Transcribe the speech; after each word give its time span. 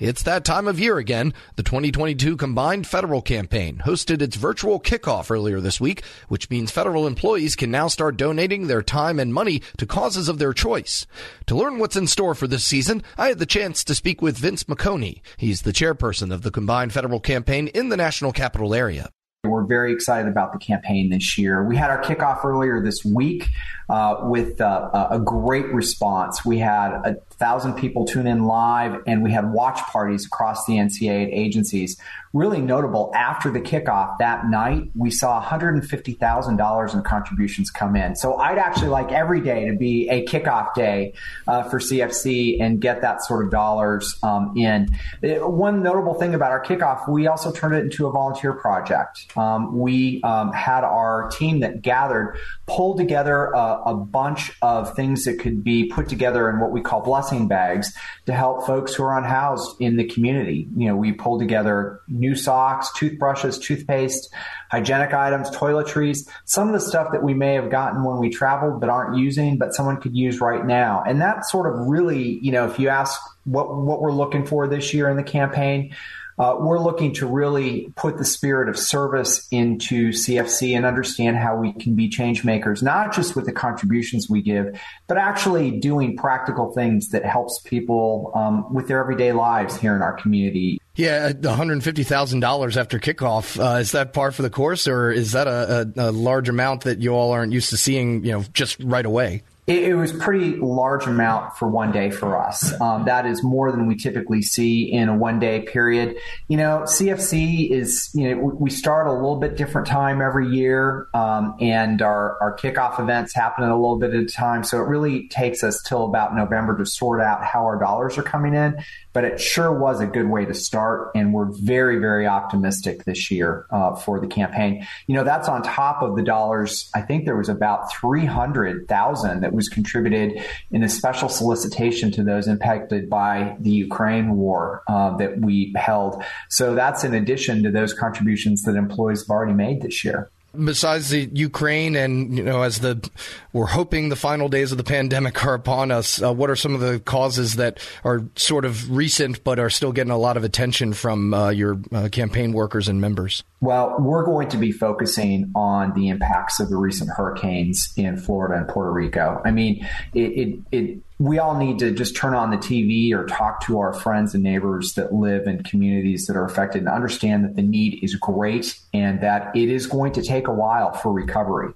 It's 0.00 0.24
that 0.24 0.44
time 0.44 0.66
of 0.66 0.80
year 0.80 0.98
again. 0.98 1.32
The 1.54 1.62
2022 1.62 2.36
Combined 2.36 2.84
Federal 2.84 3.22
Campaign 3.22 3.80
hosted 3.86 4.22
its 4.22 4.34
virtual 4.34 4.80
kickoff 4.80 5.30
earlier 5.30 5.60
this 5.60 5.80
week, 5.80 6.02
which 6.26 6.50
means 6.50 6.72
federal 6.72 7.06
employees 7.06 7.54
can 7.54 7.70
now 7.70 7.86
start 7.86 8.16
donating 8.16 8.66
their 8.66 8.82
time 8.82 9.20
and 9.20 9.32
money 9.32 9.62
to 9.76 9.86
causes 9.86 10.28
of 10.28 10.38
their 10.38 10.52
choice. 10.52 11.06
To 11.46 11.54
learn 11.54 11.78
what's 11.78 11.94
in 11.94 12.08
store 12.08 12.34
for 12.34 12.48
this 12.48 12.64
season, 12.64 13.04
I 13.16 13.28
had 13.28 13.38
the 13.38 13.46
chance 13.46 13.84
to 13.84 13.94
speak 13.94 14.20
with 14.20 14.36
Vince 14.36 14.64
Micone. 14.64 15.20
He's 15.36 15.62
the 15.62 15.72
chairperson 15.72 16.34
of 16.34 16.42
the 16.42 16.50
Combined 16.50 16.92
Federal 16.92 17.20
Campaign 17.20 17.68
in 17.68 17.88
the 17.88 17.96
National 17.96 18.32
Capital 18.32 18.74
Area. 18.74 19.10
We're 19.44 19.64
very 19.64 19.92
excited 19.92 20.28
about 20.28 20.52
the 20.52 20.58
campaign 20.58 21.10
this 21.10 21.36
year. 21.36 21.64
We 21.64 21.76
had 21.76 21.90
our 21.90 22.02
kickoff 22.02 22.44
earlier 22.44 22.82
this 22.82 23.04
week 23.04 23.48
uh, 23.88 24.16
with 24.22 24.60
uh, 24.60 25.08
a 25.10 25.18
great 25.18 25.66
response. 25.72 26.44
We 26.44 26.58
had 26.58 26.92
a 27.04 27.16
thousand 27.34 27.74
people 27.74 28.06
tune 28.06 28.26
in 28.26 28.44
live, 28.44 29.02
and 29.06 29.22
we 29.22 29.30
had 29.30 29.52
watch 29.52 29.78
parties 29.80 30.26
across 30.26 30.64
the 30.66 30.74
NCA 30.74 31.28
agencies. 31.32 31.98
Really 32.34 32.60
notable 32.60 33.12
after 33.14 33.48
the 33.52 33.60
kickoff 33.60 34.18
that 34.18 34.48
night, 34.50 34.90
we 34.96 35.12
saw 35.12 35.40
$150,000 35.40 36.94
in 36.94 37.02
contributions 37.04 37.70
come 37.70 37.94
in. 37.94 38.16
So 38.16 38.34
I'd 38.38 38.58
actually 38.58 38.88
like 38.88 39.12
every 39.12 39.40
day 39.40 39.70
to 39.70 39.76
be 39.76 40.08
a 40.10 40.24
kickoff 40.26 40.74
day 40.74 41.14
uh, 41.46 41.62
for 41.62 41.78
CFC 41.78 42.60
and 42.60 42.80
get 42.80 43.02
that 43.02 43.22
sort 43.22 43.44
of 43.44 43.52
dollars 43.52 44.18
um, 44.24 44.52
in. 44.56 44.88
It, 45.22 45.48
one 45.48 45.84
notable 45.84 46.14
thing 46.14 46.34
about 46.34 46.50
our 46.50 46.64
kickoff, 46.64 47.08
we 47.08 47.28
also 47.28 47.52
turned 47.52 47.76
it 47.76 47.84
into 47.84 48.08
a 48.08 48.10
volunteer 48.10 48.52
project. 48.52 49.26
Um, 49.36 49.78
we 49.78 50.20
um, 50.24 50.52
had 50.52 50.82
our 50.82 51.30
team 51.30 51.60
that 51.60 51.82
gathered 51.82 52.36
pull 52.66 52.96
together 52.96 53.46
a, 53.52 53.82
a 53.86 53.94
bunch 53.94 54.52
of 54.62 54.94
things 54.94 55.24
that 55.24 55.38
could 55.38 55.62
be 55.62 55.84
put 55.84 56.08
together 56.08 56.48
in 56.48 56.60
what 56.60 56.72
we 56.72 56.80
call 56.80 57.02
blessing 57.02 57.46
bags 57.46 57.94
to 58.26 58.32
help 58.32 58.66
folks 58.66 58.94
who 58.94 59.02
are 59.02 59.18
unhoused 59.18 59.80
in 59.80 59.96
the 59.96 60.04
community. 60.04 60.66
You 60.76 60.88
know, 60.88 60.96
we 60.96 61.12
pull 61.12 61.38
together 61.38 62.00
new 62.08 62.34
socks, 62.34 62.90
toothbrushes, 62.94 63.58
toothpaste, 63.58 64.32
hygienic 64.70 65.12
items, 65.12 65.50
toiletries, 65.50 66.28
some 66.44 66.68
of 66.68 66.74
the 66.74 66.80
stuff 66.80 67.12
that 67.12 67.22
we 67.22 67.34
may 67.34 67.54
have 67.54 67.70
gotten 67.70 68.02
when 68.02 68.18
we 68.18 68.30
traveled 68.30 68.80
but 68.80 68.88
aren't 68.88 69.18
using, 69.18 69.58
but 69.58 69.74
someone 69.74 70.00
could 70.00 70.16
use 70.16 70.40
right 70.40 70.64
now. 70.64 71.02
And 71.06 71.20
that 71.20 71.44
sort 71.44 71.72
of 71.72 71.86
really, 71.86 72.38
you 72.40 72.50
know, 72.50 72.66
if 72.66 72.78
you 72.78 72.88
ask 72.88 73.20
what 73.44 73.76
what 73.76 74.00
we're 74.00 74.12
looking 74.12 74.46
for 74.46 74.66
this 74.66 74.94
year 74.94 75.10
in 75.10 75.16
the 75.16 75.22
campaign, 75.22 75.94
uh, 76.38 76.56
we're 76.58 76.78
looking 76.78 77.12
to 77.14 77.26
really 77.26 77.92
put 77.96 78.18
the 78.18 78.24
spirit 78.24 78.68
of 78.68 78.78
service 78.78 79.46
into 79.50 80.10
CFC 80.10 80.76
and 80.76 80.84
understand 80.84 81.36
how 81.36 81.56
we 81.56 81.72
can 81.72 81.94
be 81.94 82.08
change 82.08 82.44
makers, 82.44 82.82
not 82.82 83.14
just 83.14 83.36
with 83.36 83.46
the 83.46 83.52
contributions 83.52 84.28
we 84.28 84.42
give, 84.42 84.78
but 85.06 85.16
actually 85.16 85.78
doing 85.78 86.16
practical 86.16 86.72
things 86.72 87.10
that 87.10 87.24
helps 87.24 87.60
people 87.60 88.32
um, 88.34 88.72
with 88.72 88.88
their 88.88 89.00
everyday 89.00 89.32
lives 89.32 89.76
here 89.76 89.94
in 89.94 90.02
our 90.02 90.14
community. 90.14 90.78
Yeah, 90.96 91.32
$150,000 91.32 92.76
after 92.76 92.98
kickoff. 93.00 93.58
Uh, 93.58 93.78
is 93.78 93.92
that 93.92 94.12
par 94.12 94.30
for 94.30 94.42
the 94.42 94.50
course, 94.50 94.86
or 94.86 95.10
is 95.10 95.32
that 95.32 95.48
a, 95.48 95.92
a, 95.96 96.10
a 96.10 96.12
large 96.12 96.48
amount 96.48 96.82
that 96.82 97.00
you 97.00 97.12
all 97.12 97.32
aren't 97.32 97.52
used 97.52 97.70
to 97.70 97.76
seeing, 97.76 98.24
you 98.24 98.32
know, 98.32 98.44
just 98.52 98.78
right 98.82 99.04
away? 99.04 99.42
It, 99.66 99.84
it, 99.84 99.94
was 99.94 100.12
pretty 100.12 100.56
large 100.56 101.06
amount 101.06 101.56
for 101.56 101.66
one 101.66 101.90
day 101.90 102.10
for 102.10 102.36
us. 102.36 102.78
Um, 102.82 103.06
that 103.06 103.24
is 103.24 103.42
more 103.42 103.72
than 103.72 103.86
we 103.86 103.96
typically 103.96 104.42
see 104.42 104.92
in 104.92 105.08
a 105.08 105.16
one 105.16 105.38
day 105.38 105.62
period. 105.62 106.16
You 106.48 106.58
know, 106.58 106.82
CFC 106.84 107.70
is, 107.70 108.10
you 108.12 108.28
know, 108.28 108.42
we 108.42 108.68
start 108.68 109.06
a 109.06 109.12
little 109.12 109.36
bit 109.36 109.56
different 109.56 109.86
time 109.86 110.20
every 110.20 110.48
year, 110.48 111.08
um, 111.14 111.56
and 111.60 112.02
our, 112.02 112.38
our 112.42 112.54
kickoff 112.58 113.00
events 113.00 113.34
happen 113.34 113.64
at 113.64 113.70
a 113.70 113.74
little 113.74 113.98
bit 113.98 114.12
at 114.12 114.20
a 114.20 114.26
time. 114.26 114.64
So 114.64 114.82
it 114.82 114.86
really 114.86 115.28
takes 115.28 115.64
us 115.64 115.82
till 115.82 116.04
about 116.04 116.36
November 116.36 116.76
to 116.76 116.84
sort 116.84 117.22
out 117.22 117.42
how 117.42 117.64
our 117.64 117.78
dollars 117.78 118.18
are 118.18 118.22
coming 118.22 118.52
in. 118.52 118.76
But 119.14 119.24
it 119.24 119.40
sure 119.40 119.72
was 119.72 120.00
a 120.00 120.06
good 120.06 120.28
way 120.28 120.44
to 120.44 120.54
start, 120.54 121.12
and 121.14 121.32
we're 121.32 121.48
very, 121.50 121.98
very 122.00 122.26
optimistic 122.26 123.04
this 123.04 123.30
year 123.30 123.64
uh, 123.70 123.94
for 123.94 124.18
the 124.20 124.26
campaign. 124.26 124.86
You 125.06 125.14
know, 125.14 125.24
that's 125.24 125.48
on 125.48 125.62
top 125.62 126.02
of 126.02 126.16
the 126.16 126.22
dollars. 126.22 126.90
I 126.94 127.00
think 127.00 127.24
there 127.24 127.36
was 127.36 127.48
about 127.48 127.92
three 127.92 128.26
hundred 128.26 128.88
thousand 128.88 129.40
that 129.42 129.53
was 129.54 129.68
contributed 129.68 130.44
in 130.70 130.82
a 130.82 130.88
special 130.88 131.28
solicitation 131.28 132.10
to 132.12 132.22
those 132.22 132.48
impacted 132.48 133.08
by 133.08 133.56
the 133.60 133.70
Ukraine 133.70 134.36
war 134.36 134.82
uh, 134.88 135.16
that 135.16 135.40
we 135.40 135.72
held. 135.76 136.22
So 136.50 136.74
that's 136.74 137.04
in 137.04 137.14
addition 137.14 137.62
to 137.62 137.70
those 137.70 137.92
contributions 137.92 138.62
that 138.62 138.76
employees 138.76 139.22
have 139.22 139.30
already 139.30 139.54
made 139.54 139.82
this 139.82 140.04
year 140.04 140.30
besides 140.62 141.10
the 141.10 141.28
Ukraine 141.32 141.96
and 141.96 142.36
you 142.36 142.44
know 142.44 142.62
as 142.62 142.80
the 142.80 143.08
we're 143.52 143.66
hoping 143.66 144.08
the 144.08 144.16
final 144.16 144.48
days 144.48 144.72
of 144.72 144.78
the 144.78 144.84
pandemic 144.84 145.44
are 145.44 145.54
upon 145.54 145.90
us 145.90 146.22
uh, 146.22 146.32
what 146.32 146.50
are 146.50 146.56
some 146.56 146.74
of 146.74 146.80
the 146.80 147.00
causes 147.00 147.54
that 147.54 147.78
are 148.04 148.24
sort 148.36 148.64
of 148.64 148.90
recent 148.90 149.42
but 149.44 149.58
are 149.58 149.70
still 149.70 149.92
getting 149.92 150.12
a 150.12 150.18
lot 150.18 150.36
of 150.36 150.44
attention 150.44 150.92
from 150.92 151.34
uh, 151.34 151.50
your 151.50 151.78
uh, 151.92 152.08
campaign 152.10 152.52
workers 152.52 152.88
and 152.88 153.00
members 153.00 153.42
well 153.64 153.96
we're 153.98 154.24
going 154.24 154.48
to 154.48 154.56
be 154.56 154.72
focusing 154.72 155.50
on 155.54 155.92
the 155.94 156.08
impacts 156.08 156.60
of 156.60 156.68
the 156.68 156.76
recent 156.76 157.10
hurricanes 157.10 157.92
in 157.96 158.16
Florida 158.16 158.56
and 158.56 158.68
Puerto 158.68 158.92
Rico 158.92 159.40
i 159.44 159.50
mean 159.50 159.86
it, 160.12 160.20
it, 160.20 160.58
it 160.72 160.98
we 161.18 161.38
all 161.38 161.56
need 161.56 161.78
to 161.78 161.92
just 161.92 162.16
turn 162.16 162.34
on 162.34 162.50
the 162.50 162.56
TV 162.56 163.12
or 163.12 163.24
talk 163.24 163.64
to 163.66 163.78
our 163.78 163.92
friends 163.92 164.34
and 164.34 164.42
neighbors 164.42 164.94
that 164.94 165.12
live 165.14 165.46
in 165.46 165.62
communities 165.62 166.26
that 166.26 166.36
are 166.36 166.44
affected 166.44 166.80
and 166.80 166.88
understand 166.88 167.44
that 167.44 167.54
the 167.54 167.62
need 167.62 168.02
is 168.02 168.16
great 168.16 168.80
and 168.92 169.20
that 169.20 169.54
it 169.54 169.68
is 169.68 169.86
going 169.86 170.12
to 170.12 170.22
take 170.22 170.48
a 170.48 170.52
while 170.52 170.92
for 170.92 171.12
recovery. 171.12 171.72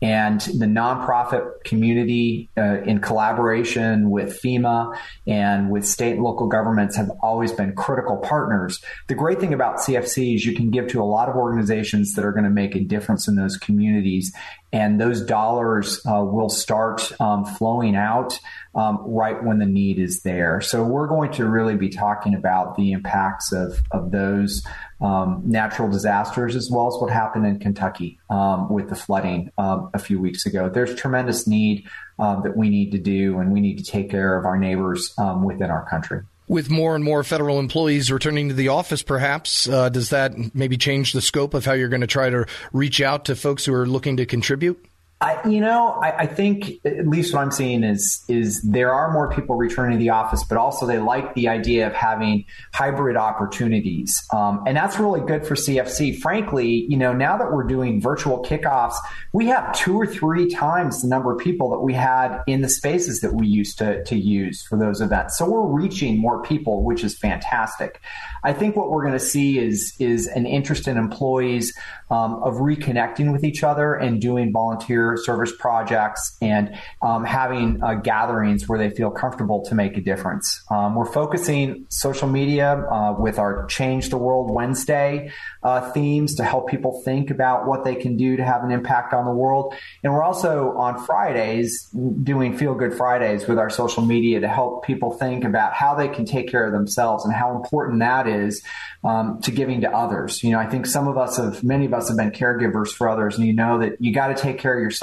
And 0.00 0.40
the 0.40 0.66
nonprofit 0.66 1.64
community, 1.64 2.50
uh, 2.56 2.82
in 2.82 3.00
collaboration 3.00 4.10
with 4.10 4.40
FEMA 4.40 4.96
and 5.26 5.70
with 5.70 5.84
state 5.86 6.14
and 6.14 6.22
local 6.22 6.46
governments, 6.46 6.96
have 6.96 7.10
always 7.20 7.52
been 7.52 7.74
critical 7.74 8.16
partners. 8.18 8.80
The 9.08 9.14
great 9.14 9.40
thing 9.40 9.52
about 9.52 9.78
CFC 9.78 10.36
is 10.36 10.46
you 10.46 10.54
can 10.54 10.70
give 10.70 10.88
to 10.88 11.02
a 11.02 11.04
lot 11.04 11.28
of 11.28 11.36
organizations 11.36 12.14
that 12.14 12.24
are 12.24 12.32
going 12.32 12.44
to 12.44 12.50
make 12.50 12.76
a 12.76 12.80
difference 12.80 13.26
in 13.26 13.34
those 13.34 13.56
communities 13.56 14.32
and 14.72 15.00
those 15.00 15.24
dollars 15.24 16.00
uh, 16.06 16.22
will 16.22 16.50
start 16.50 17.10
um, 17.20 17.44
flowing 17.44 17.96
out 17.96 18.38
um, 18.74 18.98
right 19.06 19.42
when 19.42 19.58
the 19.58 19.66
need 19.66 19.98
is 19.98 20.22
there. 20.22 20.60
So 20.60 20.84
we're 20.84 21.06
going 21.06 21.32
to 21.32 21.46
really 21.46 21.74
be 21.74 21.88
talking 21.88 22.34
about 22.34 22.76
the 22.76 22.92
impacts 22.92 23.52
of 23.52 23.80
of 23.92 24.10
those 24.10 24.62
um, 25.00 25.42
natural 25.44 25.88
disasters 25.88 26.56
as 26.56 26.70
well 26.70 26.88
as 26.88 27.00
what 27.00 27.10
happened 27.10 27.46
in 27.46 27.58
Kentucky 27.58 28.18
um, 28.30 28.68
with 28.68 28.88
the 28.88 28.96
flooding 28.96 29.50
um, 29.58 29.90
a 29.94 29.98
few 29.98 30.20
weeks 30.20 30.46
ago. 30.46 30.68
There's 30.68 30.94
tremendous 30.94 31.46
need 31.46 31.86
um, 32.18 32.42
that 32.42 32.56
we 32.56 32.68
need 32.68 32.92
to 32.92 32.98
do, 32.98 33.38
and 33.38 33.52
we 33.52 33.60
need 33.60 33.78
to 33.78 33.84
take 33.84 34.10
care 34.10 34.36
of 34.36 34.44
our 34.44 34.58
neighbors 34.58 35.14
within 35.44 35.70
our 35.70 35.88
country 35.88 36.22
with 36.48 36.70
more 36.70 36.94
and 36.94 37.04
more 37.04 37.22
federal 37.22 37.58
employees 37.58 38.10
returning 38.10 38.48
to 38.48 38.54
the 38.54 38.68
office, 38.68 39.02
perhaps, 39.02 39.68
uh, 39.68 39.88
does 39.90 40.10
that 40.10 40.32
maybe 40.54 40.76
change 40.76 41.12
the 41.12 41.20
scope 41.20 41.54
of 41.54 41.64
how 41.64 41.74
you're 41.74 41.88
going 41.88 42.00
to 42.00 42.06
try 42.06 42.30
to 42.30 42.46
reach 42.72 43.00
out 43.00 43.26
to 43.26 43.36
folks 43.36 43.66
who 43.66 43.74
are 43.74 43.86
looking 43.86 44.16
to 44.16 44.26
contribute? 44.26 44.82
I, 45.20 45.48
you 45.48 45.60
know, 45.60 45.98
I, 46.00 46.10
I, 46.18 46.26
think 46.26 46.74
at 46.84 47.08
least 47.08 47.34
what 47.34 47.40
I'm 47.40 47.50
seeing 47.50 47.82
is 47.82 48.24
is 48.28 48.62
there 48.62 48.94
are 48.94 49.12
more 49.12 49.28
people 49.34 49.56
returning 49.56 49.98
to 49.98 50.02
the 50.02 50.10
office, 50.10 50.44
but 50.44 50.58
also 50.58 50.86
they 50.86 51.00
like 51.00 51.34
the 51.34 51.48
idea 51.48 51.88
of 51.88 51.92
having 51.92 52.44
hybrid 52.72 53.16
opportunities, 53.16 54.24
um, 54.32 54.62
and 54.64 54.76
that's 54.76 55.00
really 55.00 55.20
good 55.20 55.44
for 55.44 55.56
CFC. 55.56 56.16
Frankly, 56.20 56.86
you 56.88 56.96
know, 56.96 57.12
now 57.12 57.36
that 57.36 57.52
we're 57.52 57.64
doing 57.64 58.00
virtual 58.00 58.44
kickoffs, 58.44 58.94
we 59.32 59.46
have 59.46 59.76
two 59.76 59.96
or 59.96 60.06
three 60.06 60.48
times 60.48 61.02
the 61.02 61.08
number 61.08 61.32
of 61.32 61.40
people 61.40 61.70
that 61.70 61.80
we 61.80 61.94
had 61.94 62.40
in 62.46 62.62
the 62.62 62.68
spaces 62.68 63.20
that 63.20 63.34
we 63.34 63.48
used 63.48 63.76
to 63.78 64.04
to 64.04 64.16
use 64.16 64.62
for 64.62 64.78
those 64.78 65.00
events. 65.00 65.36
So 65.36 65.50
we're 65.50 65.66
reaching 65.66 66.16
more 66.16 66.42
people, 66.42 66.84
which 66.84 67.02
is 67.02 67.18
fantastic. 67.18 68.00
I 68.44 68.52
think 68.52 68.76
what 68.76 68.88
we're 68.88 69.02
going 69.02 69.18
to 69.18 69.24
see 69.24 69.58
is 69.58 69.96
is 69.98 70.28
an 70.28 70.46
interest 70.46 70.86
in 70.86 70.96
employees 70.96 71.76
um, 72.08 72.40
of 72.44 72.54
reconnecting 72.54 73.32
with 73.32 73.42
each 73.42 73.64
other 73.64 73.94
and 73.94 74.20
doing 74.20 74.52
volunteer 74.52 75.07
service 75.16 75.52
projects 75.58 76.36
and 76.40 76.76
um, 77.02 77.24
having 77.24 77.82
uh, 77.82 77.94
gatherings 77.94 78.68
where 78.68 78.78
they 78.78 78.90
feel 78.90 79.10
comfortable 79.10 79.64
to 79.64 79.74
make 79.74 79.96
a 79.96 80.00
difference. 80.00 80.62
Um, 80.70 80.94
we're 80.94 81.10
focusing 81.10 81.86
social 81.88 82.28
media 82.28 82.76
uh, 82.76 83.14
with 83.18 83.38
our 83.38 83.66
Change 83.66 84.10
the 84.10 84.18
World 84.18 84.50
Wednesday 84.50 85.32
uh, 85.62 85.90
themes 85.92 86.36
to 86.36 86.44
help 86.44 86.68
people 86.68 87.02
think 87.04 87.30
about 87.30 87.66
what 87.66 87.84
they 87.84 87.94
can 87.94 88.16
do 88.16 88.36
to 88.36 88.44
have 88.44 88.62
an 88.64 88.70
impact 88.70 89.12
on 89.12 89.24
the 89.24 89.32
world. 89.32 89.74
And 90.02 90.12
we're 90.12 90.22
also 90.22 90.72
on 90.76 91.04
Fridays 91.04 91.88
doing 92.22 92.56
Feel 92.56 92.74
Good 92.74 92.94
Fridays 92.94 93.46
with 93.46 93.58
our 93.58 93.70
social 93.70 94.04
media 94.04 94.40
to 94.40 94.48
help 94.48 94.84
people 94.84 95.12
think 95.12 95.44
about 95.44 95.74
how 95.74 95.94
they 95.94 96.08
can 96.08 96.24
take 96.24 96.48
care 96.48 96.64
of 96.64 96.72
themselves 96.72 97.24
and 97.24 97.34
how 97.34 97.56
important 97.56 98.00
that 98.00 98.26
is 98.26 98.62
um, 99.04 99.40
to 99.42 99.50
giving 99.50 99.80
to 99.82 99.90
others. 99.94 100.42
You 100.42 100.52
know, 100.52 100.58
I 100.58 100.66
think 100.66 100.86
some 100.86 101.08
of 101.08 101.16
us 101.16 101.36
have, 101.36 101.62
many 101.62 101.86
of 101.86 101.94
us 101.94 102.08
have 102.08 102.16
been 102.16 102.32
caregivers 102.32 102.88
for 102.88 103.08
others, 103.08 103.36
and 103.38 103.46
you 103.46 103.52
know 103.52 103.78
that 103.78 104.00
you 104.00 104.12
got 104.12 104.28
to 104.28 104.34
take 104.34 104.58
care 104.58 104.76
of 104.76 104.82
yourself 104.82 104.97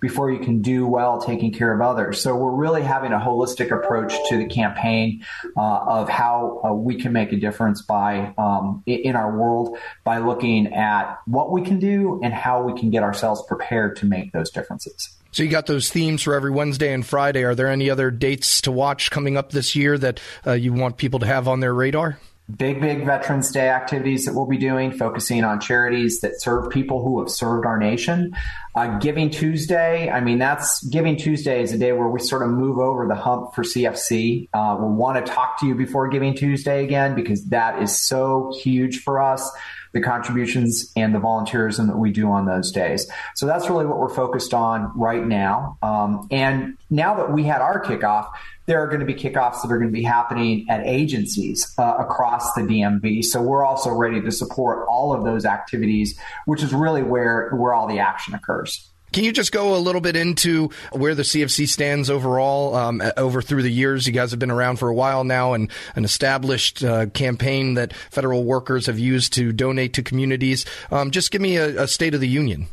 before 0.00 0.30
you 0.30 0.38
can 0.38 0.62
do 0.62 0.86
well 0.86 1.20
taking 1.20 1.52
care 1.52 1.72
of 1.74 1.80
others. 1.80 2.20
So 2.20 2.36
we're 2.36 2.50
really 2.50 2.82
having 2.82 3.12
a 3.12 3.18
holistic 3.18 3.70
approach 3.70 4.14
to 4.28 4.38
the 4.38 4.46
campaign 4.46 5.24
uh, 5.56 5.60
of 5.60 6.08
how 6.08 6.60
uh, 6.64 6.72
we 6.72 7.00
can 7.00 7.12
make 7.12 7.32
a 7.32 7.36
difference 7.36 7.82
by 7.82 8.34
um, 8.38 8.82
in 8.86 9.16
our 9.16 9.36
world 9.36 9.76
by 10.04 10.18
looking 10.18 10.74
at 10.74 11.18
what 11.26 11.50
we 11.50 11.62
can 11.62 11.78
do 11.78 12.20
and 12.22 12.32
how 12.32 12.62
we 12.62 12.78
can 12.78 12.90
get 12.90 13.02
ourselves 13.02 13.42
prepared 13.46 13.96
to 13.96 14.06
make 14.06 14.32
those 14.32 14.50
differences. 14.50 15.10
So 15.32 15.42
you 15.42 15.48
got 15.48 15.66
those 15.66 15.90
themes 15.90 16.22
for 16.22 16.34
every 16.34 16.52
Wednesday 16.52 16.92
and 16.92 17.04
Friday. 17.04 17.42
Are 17.42 17.56
there 17.56 17.68
any 17.68 17.90
other 17.90 18.12
dates 18.12 18.60
to 18.62 18.70
watch 18.70 19.10
coming 19.10 19.36
up 19.36 19.50
this 19.50 19.74
year 19.74 19.98
that 19.98 20.20
uh, 20.46 20.52
you 20.52 20.72
want 20.72 20.96
people 20.96 21.18
to 21.18 21.26
have 21.26 21.48
on 21.48 21.58
their 21.58 21.74
radar? 21.74 22.20
Big, 22.56 22.80
big 22.80 23.06
Veterans 23.06 23.50
Day 23.50 23.70
activities 23.70 24.26
that 24.26 24.34
we'll 24.34 24.46
be 24.46 24.58
doing, 24.58 24.92
focusing 24.92 25.44
on 25.44 25.60
charities 25.60 26.20
that 26.20 26.40
serve 26.40 26.70
people 26.70 27.02
who 27.02 27.20
have 27.20 27.30
served 27.30 27.64
our 27.64 27.78
nation. 27.78 28.36
Uh, 28.74 28.98
Giving 28.98 29.30
Tuesday, 29.30 30.10
I 30.10 30.20
mean, 30.20 30.38
that's 30.38 30.84
Giving 30.88 31.16
Tuesday 31.16 31.62
is 31.62 31.72
a 31.72 31.78
day 31.78 31.92
where 31.92 32.08
we 32.08 32.20
sort 32.20 32.42
of 32.42 32.50
move 32.50 32.78
over 32.78 33.06
the 33.06 33.14
hump 33.14 33.54
for 33.54 33.62
CFC. 33.62 34.48
Uh, 34.52 34.76
we'll 34.78 34.90
want 34.90 35.24
to 35.24 35.32
talk 35.32 35.58
to 35.60 35.66
you 35.66 35.74
before 35.74 36.08
Giving 36.08 36.34
Tuesday 36.34 36.84
again 36.84 37.14
because 37.14 37.44
that 37.46 37.80
is 37.80 37.98
so 37.98 38.52
huge 38.62 39.02
for 39.02 39.22
us 39.22 39.50
the 39.94 40.00
contributions 40.00 40.92
and 40.96 41.14
the 41.14 41.20
volunteerism 41.20 41.86
that 41.86 41.96
we 41.96 42.10
do 42.10 42.28
on 42.28 42.46
those 42.46 42.72
days. 42.72 43.08
So 43.36 43.46
that's 43.46 43.70
really 43.70 43.86
what 43.86 43.98
we're 43.98 44.12
focused 44.12 44.52
on 44.52 44.92
right 44.98 45.24
now. 45.24 45.78
Um, 45.82 46.26
and 46.32 46.76
now 46.90 47.14
that 47.14 47.32
we 47.32 47.44
had 47.44 47.60
our 47.60 47.82
kickoff, 47.82 48.28
there 48.66 48.82
are 48.82 48.86
going 48.86 49.00
to 49.00 49.06
be 49.06 49.14
kickoffs 49.14 49.62
that 49.62 49.70
are 49.70 49.78
going 49.78 49.90
to 49.90 49.92
be 49.92 50.02
happening 50.02 50.66
at 50.68 50.86
agencies 50.86 51.72
uh, 51.78 51.96
across 51.98 52.52
the 52.54 52.62
DMV. 52.62 53.24
So 53.24 53.42
we're 53.42 53.64
also 53.64 53.90
ready 53.90 54.20
to 54.20 54.32
support 54.32 54.86
all 54.88 55.12
of 55.12 55.24
those 55.24 55.44
activities, 55.44 56.18
which 56.46 56.62
is 56.62 56.72
really 56.72 57.02
where 57.02 57.50
where 57.50 57.74
all 57.74 57.86
the 57.86 57.98
action 57.98 58.34
occurs. 58.34 58.90
Can 59.12 59.22
you 59.22 59.32
just 59.32 59.52
go 59.52 59.76
a 59.76 59.78
little 59.78 60.00
bit 60.00 60.16
into 60.16 60.70
where 60.90 61.14
the 61.14 61.22
CFC 61.22 61.68
stands 61.68 62.10
overall 62.10 62.74
um, 62.74 63.00
over 63.16 63.40
through 63.40 63.62
the 63.62 63.70
years? 63.70 64.08
You 64.08 64.12
guys 64.12 64.32
have 64.32 64.40
been 64.40 64.50
around 64.50 64.80
for 64.80 64.88
a 64.88 64.94
while 64.94 65.22
now 65.22 65.52
and 65.52 65.70
an 65.94 66.04
established 66.04 66.82
uh, 66.82 67.06
campaign 67.06 67.74
that 67.74 67.92
federal 67.92 68.42
workers 68.42 68.86
have 68.86 68.98
used 68.98 69.32
to 69.34 69.52
donate 69.52 69.92
to 69.94 70.02
communities. 70.02 70.66
Um, 70.90 71.12
just 71.12 71.30
give 71.30 71.40
me 71.40 71.58
a, 71.58 71.84
a 71.84 71.86
state 71.86 72.14
of 72.14 72.20
the 72.20 72.28
union. 72.28 72.66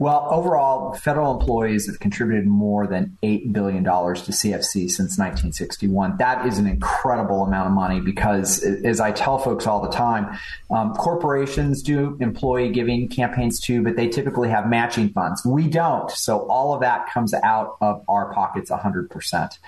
Well, 0.00 0.28
overall, 0.30 0.94
federal 0.94 1.38
employees 1.38 1.86
have 1.86 2.00
contributed 2.00 2.46
more 2.46 2.86
than 2.86 3.18
$8 3.22 3.52
billion 3.52 3.84
to 3.84 3.90
CFC 3.90 4.88
since 4.88 5.18
1961. 5.18 6.16
That 6.16 6.46
is 6.46 6.56
an 6.56 6.66
incredible 6.66 7.44
amount 7.44 7.66
of 7.66 7.74
money 7.74 8.00
because, 8.00 8.62
as 8.62 8.98
I 8.98 9.12
tell 9.12 9.36
folks 9.36 9.66
all 9.66 9.82
the 9.82 9.90
time, 9.90 10.38
um, 10.70 10.94
corporations 10.94 11.82
do 11.82 12.16
employee 12.18 12.70
giving 12.70 13.08
campaigns 13.08 13.60
too, 13.60 13.82
but 13.82 13.96
they 13.96 14.08
typically 14.08 14.48
have 14.48 14.70
matching 14.70 15.10
funds. 15.10 15.44
We 15.44 15.68
don't. 15.68 16.10
So 16.10 16.48
all 16.48 16.72
of 16.72 16.80
that 16.80 17.10
comes 17.10 17.34
out 17.34 17.76
of 17.82 18.02
our 18.08 18.32
pockets 18.32 18.70
100%. 18.70 19.58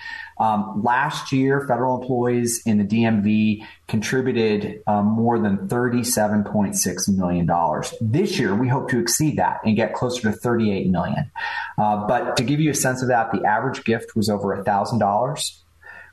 Um, 0.43 0.83
last 0.83 1.31
year, 1.31 1.61
federal 1.69 2.01
employees 2.01 2.63
in 2.67 2.79
the 2.79 2.85
DMV 2.85 3.65
contributed 3.87 4.83
um, 4.89 5.07
more 5.07 5.39
than 5.39 5.69
$37.6 5.69 7.09
million. 7.17 7.49
This 8.01 8.41
year, 8.41 8.53
we 8.53 8.67
hope 8.67 8.91
to 8.91 8.99
exceed 8.99 9.39
that 9.39 9.61
and 9.65 9.77
get 9.77 9.95
closer 9.95 10.23
to 10.23 10.33
38 10.33 10.89
million. 10.89 11.31
Uh, 11.79 12.09
but 12.09 12.37
to 12.39 12.43
give 12.43 12.59
you 12.59 12.73
a 12.73 12.75
sense 12.75 13.03
of 13.03 13.09
that, 13.09 13.31
the 13.31 13.45
average 13.45 13.85
gift 13.85 14.17
was 14.17 14.29
over 14.29 14.61
$1,000. 14.65 15.59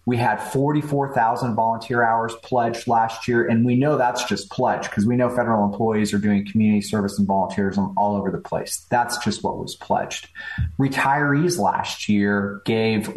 We 0.06 0.18
had 0.18 0.38
44,000 0.38 1.56
volunteer 1.56 2.04
hours 2.04 2.34
pledged 2.42 2.88
last 2.88 3.28
year, 3.28 3.48
and 3.48 3.66
we 3.66 3.76
know 3.76 3.98
that's 3.98 4.24
just 4.24 4.50
pledged 4.50 4.90
because 4.90 5.06
we 5.06 5.16
know 5.16 5.30
federal 5.30 5.64
employees 5.66 6.14
are 6.14 6.18
doing 6.18 6.48
community 6.48 6.82
service 6.82 7.20
and 7.20 7.28
volunteerism 7.28 7.94
all 7.96 8.16
over 8.16 8.32
the 8.32 8.40
place. 8.40 8.88
That's 8.90 9.18
just 9.20 9.44
what 9.44 9.60
was 9.60 9.76
pledged. 9.76 10.30
Retirees 10.80 11.60
last 11.60 12.10
year 12.10 12.62
gave 12.66 13.16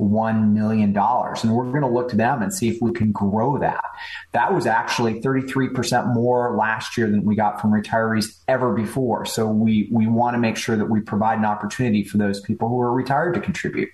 1.1 0.00 0.52
million 0.52 0.92
dollars, 0.92 1.42
and 1.42 1.52
we're 1.52 1.70
going 1.70 1.82
to 1.82 1.88
look 1.88 2.08
to 2.10 2.16
them 2.16 2.42
and 2.42 2.52
see 2.52 2.68
if 2.68 2.78
we 2.80 2.92
can 2.92 3.10
grow 3.10 3.58
that. 3.58 3.84
That 4.32 4.54
was 4.54 4.66
actually 4.66 5.20
33% 5.20 6.14
more 6.14 6.56
last 6.56 6.96
year 6.96 7.10
than 7.10 7.24
we 7.24 7.34
got 7.34 7.60
from 7.60 7.72
retirees 7.72 8.38
ever 8.46 8.72
before. 8.72 9.24
So 9.24 9.48
we 9.48 9.88
we 9.92 10.06
want 10.06 10.34
to 10.34 10.38
make 10.38 10.56
sure 10.56 10.76
that 10.76 10.86
we 10.86 11.00
provide 11.00 11.38
an 11.38 11.44
opportunity 11.44 12.04
for 12.04 12.18
those 12.18 12.40
people 12.40 12.68
who 12.68 12.80
are 12.80 12.92
retired 12.92 13.34
to 13.34 13.40
contribute. 13.40 13.90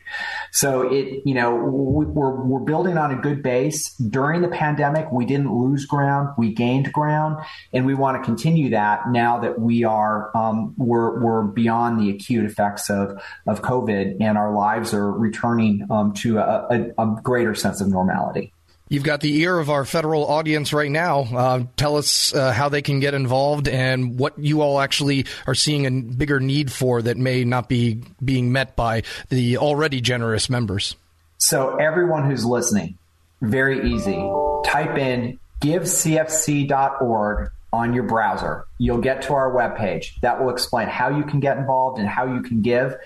So 0.53 0.83
it 0.93 1.23
you 1.25 1.35
know 1.35 1.55
we're, 1.55 2.45
we're 2.45 2.61
building 2.61 2.99
on 2.99 3.11
a 3.11 3.17
good 3.17 3.43
base. 3.43 3.95
During 3.97 4.43
the 4.43 4.49
pandemic, 4.49 5.11
we 5.11 5.25
didn't 5.25 5.53
lose 5.53 5.87
ground; 5.87 6.31
we 6.37 6.53
gained 6.53 6.93
ground, 6.93 7.43
and 7.73 7.87
we 7.87 7.95
want 7.95 8.19
to 8.19 8.25
continue 8.25 8.71
that 8.71 9.09
now 9.11 9.39
that 9.41 9.59
we 9.59 9.85
are 9.85 10.37
um, 10.37 10.75
we're 10.77 11.21
we're 11.21 11.43
beyond 11.43 12.01
the 12.01 12.11
acute 12.11 12.45
effects 12.45 12.91
of 12.91 13.23
of 13.47 13.63
COVID, 13.63 14.19
and 14.21 14.37
our 14.37 14.53
lives 14.53 14.93
are 14.93 15.11
returning 15.11 15.87
um, 15.95 16.13
to 16.15 16.39
a, 16.39 16.93
a, 16.99 17.03
a 17.03 17.21
greater 17.23 17.55
sense 17.55 17.81
of 17.81 17.89
normality. 17.89 18.53
You've 18.89 19.03
got 19.03 19.21
the 19.21 19.35
ear 19.41 19.59
of 19.59 19.71
our 19.71 19.87
federal 19.87 20.27
audience 20.27 20.75
right 20.75 20.91
now. 20.91 21.21
Uh, 21.21 21.65
tell 21.77 21.97
us 21.97 22.35
uh, 22.35 22.53
how 22.53 22.69
they 22.69 22.83
can 22.83 23.01
get 23.01 23.15
involved 23.15 23.67
and 23.67 24.19
what 24.19 24.39
you 24.39 24.61
all 24.61 24.79
actually 24.79 25.25
are 25.47 25.55
seeing 25.55 25.87
a 25.87 25.91
bigger 25.91 26.39
need 26.39 26.71
for 26.71 27.01
that 27.01 27.17
may 27.17 27.45
not 27.45 27.69
be 27.69 28.03
being 28.23 28.53
met 28.53 28.77
by 28.77 29.03
the 29.31 29.57
already 29.57 30.03
generous 30.03 30.51
members. 30.51 30.97
So, 31.39 31.77
everyone 31.77 32.31
who's 32.31 32.45
listening, 32.45 32.99
very 33.41 33.91
easy. 33.91 34.31
Type 34.65 34.99
in 34.99 35.39
givecfc.org 35.63 37.51
on 37.73 37.93
your 37.95 38.05
browser. 38.05 38.67
You'll 38.79 38.99
get 38.99 39.23
to 39.23 39.35
our 39.35 39.51
webpage. 39.51 40.21
That 40.21 40.41
will 40.41 40.51
explain 40.51 40.89
how 40.89 41.09
you 41.09 41.25
can 41.25 41.41
get 41.41 41.57
involved 41.57 41.99
and 41.99 42.09
how 42.09 42.33
you 42.33 42.43
can 42.43 42.63
give. 42.63 42.97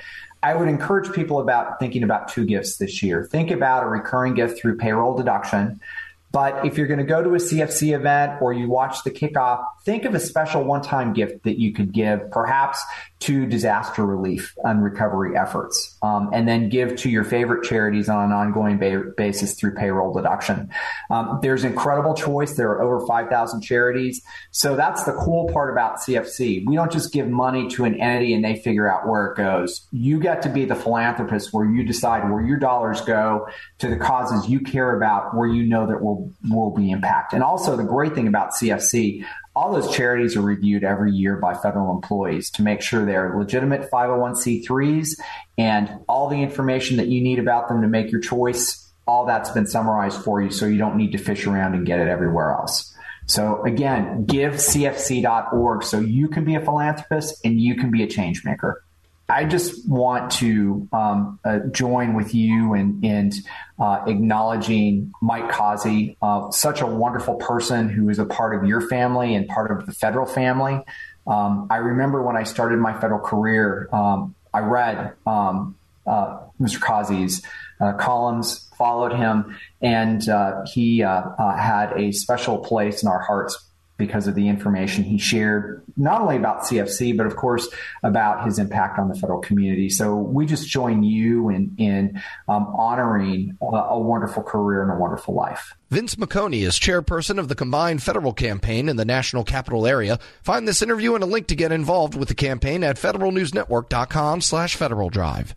I 0.43 0.55
would 0.55 0.69
encourage 0.69 1.13
people 1.13 1.41
about 1.41 1.81
thinking 1.81 2.03
about 2.03 2.29
two 2.29 2.45
gifts 2.45 2.77
this 2.77 3.03
year. 3.03 3.25
Think 3.25 3.51
about 3.51 3.83
a 3.83 3.87
recurring 3.87 4.35
gift 4.35 4.61
through 4.61 4.77
payroll 4.79 5.17
deduction 5.17 5.81
but 6.31 6.67
if 6.67 6.77
you're 6.77 6.87
going 6.87 6.99
to 6.99 7.05
go 7.05 7.23
to 7.23 7.31
a 7.31 7.39
CFC 7.39 7.95
event 7.95 8.43
or 8.43 8.53
you 8.53 8.69
watch 8.69 9.03
the 9.05 9.11
kickoff, 9.11 9.65
think 9.85 10.05
of 10.05 10.15
a 10.15 10.21
special 10.21 10.63
one 10.63 10.83
time 10.83 11.15
gift 11.15 11.45
that 11.45 11.59
you 11.59 11.73
could 11.73 11.93
give, 11.93 12.31
perhaps 12.31 12.83
to 13.21 13.47
disaster 13.47 14.05
relief 14.07 14.55
and 14.63 14.85
recovery 14.85 15.37
efforts, 15.37 15.97
um, 16.03 16.31
and 16.33 16.47
then 16.47 16.69
give 16.69 16.95
to 16.97 17.09
your 17.09 17.25
favorite 17.25 17.65
charities 17.65 18.09
on 18.09 18.27
an 18.27 18.33
ongoing 18.33 18.79
ba- 18.79 19.13
basis 19.17 19.55
through 19.55 19.75
payroll 19.75 20.13
deduction. 20.13 20.71
Um, 21.11 21.41
there's 21.43 21.65
incredible 21.65 22.15
choice. 22.15 22.55
There 22.55 22.71
are 22.71 22.83
over 22.83 23.05
5,000 23.07 23.63
charities. 23.63 24.23
So 24.51 24.77
that's 24.77 25.05
the 25.05 25.13
cool 25.13 25.49
part 25.53 25.73
about 25.73 25.99
CFC. 25.99 26.65
We 26.67 26.77
don't 26.77 26.93
just 26.93 27.13
give 27.13 27.29
money 27.29 27.69
to 27.71 27.85
an 27.85 28.01
entity 28.01 28.35
and 28.35 28.45
they 28.45 28.57
figure 28.57 28.91
out 28.91 29.09
where 29.09 29.27
it 29.27 29.37
goes. 29.37 29.87
You 29.91 30.21
get 30.21 30.43
to 30.43 30.49
be 30.49 30.65
the 30.65 30.77
philanthropist 30.77 31.53
where 31.53 31.65
you 31.65 31.85
decide 31.85 32.31
where 32.31 32.45
your 32.45 32.59
dollars 32.59 33.01
go 33.01 33.49
to 33.79 33.89
the 33.89 33.97
causes 33.97 34.49
you 34.49 34.61
care 34.61 34.97
about, 34.97 35.37
where 35.37 35.49
you 35.49 35.65
know 35.65 35.87
that 35.87 36.03
will 36.03 36.18
will 36.51 36.75
be 36.75 36.91
impacted. 36.91 37.37
And 37.37 37.45
also 37.45 37.77
the 37.77 37.85
great 37.85 38.15
thing 38.15 38.29
about 38.29 38.53
CFC, 38.53 39.25
all 39.55 39.73
those 39.73 39.95
charities 39.95 40.37
are 40.37 40.43
reviewed 40.43 40.85
every 40.85 41.13
year 41.13 41.37
by 41.37 41.55
federal 41.55 41.95
employees 41.95 42.51
to 42.53 42.63
make 42.63 42.81
sure 42.81 43.05
they're 43.05 43.35
legitimate 43.37 43.91
501c3s 43.91 45.21
and 45.57 45.91
all 46.09 46.29
the 46.29 46.43
information 46.43 46.97
that 46.99 47.09
you 47.09 47.23
need 47.23 47.39
about 47.39 47.69
them 47.69 47.83
to 47.83 47.89
make 47.89 48.13
your 48.13 48.21
choice, 48.21 48.93
all 49.07 49.27
that's 49.27 49.51
been 49.51 49.67
summarized 49.67 50.23
for 50.23 50.41
you 50.41 50.51
so 50.51 50.67
you 50.67 50.79
don't 50.79 50.97
need 50.97 51.13
to 51.13 51.19
fish 51.19 51.47
around 51.47 51.75
and 51.75 51.87
get 51.87 51.99
it 51.99 52.09
everywhere 52.09 52.53
else. 52.53 52.95
So 53.27 53.63
again, 53.65 54.25
give 54.25 54.55
cfc.org 54.55 55.83
so 55.83 56.01
you 56.01 56.29
can 56.29 56.45
be 56.45 56.55
a 56.55 56.61
philanthropist 56.61 57.45
and 57.45 57.61
you 57.61 57.77
can 57.77 57.91
be 57.91 58.03
a 58.03 58.07
change 58.07 58.45
maker. 58.45 58.83
I 59.31 59.45
just 59.45 59.87
want 59.87 60.33
to 60.33 60.89
um, 60.91 61.39
uh, 61.45 61.59
join 61.71 62.15
with 62.15 62.35
you 62.35 62.73
in, 62.73 63.05
in 63.05 63.33
uh, 63.79 64.05
acknowledging 64.07 65.13
Mike 65.21 65.51
Causey, 65.51 66.17
uh, 66.23 66.51
such 66.51 66.81
a 66.81 66.87
wonderful 66.87 67.35
person 67.35 67.91
who 67.91 68.09
is 68.09 68.19
a 68.19 68.25
part 68.25 68.57
of 68.57 68.67
your 68.67 68.81
family 68.81 69.35
and 69.35 69.47
part 69.47 69.71
of 69.71 69.85
the 69.85 69.93
federal 69.93 70.25
family. 70.25 70.83
Um, 71.27 71.67
I 71.69 71.77
remember 71.77 72.23
when 72.23 72.37
I 72.37 72.45
started 72.45 72.79
my 72.79 72.99
federal 72.99 73.21
career, 73.21 73.91
um, 73.93 74.35
I 74.55 74.61
read 74.61 75.13
um, 75.27 75.77
uh, 76.07 76.41
Mr. 76.59 76.81
Causey's 76.81 77.43
uh, 77.81 77.93
columns, 77.93 78.71
followed 78.79 79.13
him, 79.13 79.59
and 79.83 80.27
uh, 80.27 80.65
he 80.65 80.99
had 81.01 81.93
a 81.97 82.13
special 82.13 82.59
place 82.59 83.03
in 83.03 83.09
our 83.09 83.21
hearts 83.21 83.68
because 83.99 84.29
of 84.29 84.35
the 84.35 84.49
information 84.49 85.05
he 85.05 85.19
shared, 85.19 85.83
not 85.97 86.23
only 86.23 86.37
about 86.37 86.63
CFC, 86.63 87.17
but 87.17 87.27
of 87.27 87.37
course 87.37 87.69
about 88.03 88.47
his 88.47 88.59
impact 88.59 88.99
on 88.99 89.09
the 89.09 89.15
federal 89.15 89.41
community. 89.41 89.91
So 89.91 90.17
we 90.17 90.47
just 90.47 90.69
join 90.69 91.03
you 91.03 91.51
in, 91.51 91.75
in 91.77 92.23
um, 92.49 92.73
honoring 92.79 93.59
a, 93.61 93.67
a 93.67 93.99
wonderful 93.99 94.43
career 94.43 94.83
and 94.83 94.93
a 94.93 94.97
wonderful 94.97 95.35
life. 95.35 95.75
Vince 95.91 96.15
Micone 96.15 96.63
is 96.63 96.79
chairperson 96.79 97.39
of 97.39 97.49
the 97.49 97.55
combined 97.55 98.03
federal 98.03 98.33
campaign 98.33 98.89
in 98.89 98.97
the 98.97 99.05
national 99.05 99.43
capital 99.43 99.87
area. 99.87 100.19
Find 100.43 100.69
this 100.69 100.81
interview 100.81 101.15
and 101.15 101.25
a 101.25 101.27
link 101.27 101.49
to 101.49 101.57
get 101.57 101.73
involved 101.73 102.15
with 102.15 102.29
the 102.29 102.35
campaign 102.35 102.85
at 102.85 102.97
federalnewsnetwork.com 102.97 104.41
slash 104.41 104.77
Federal 104.77 105.11
Drive. 105.11 105.57